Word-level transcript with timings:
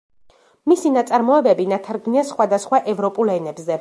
მისი 0.71 0.91
ნაწარმოებები 0.95 1.67
ნათარგმნია 1.73 2.25
სხვადასხვა 2.31 2.81
ევროპულ 2.95 3.35
ენებზე. 3.37 3.69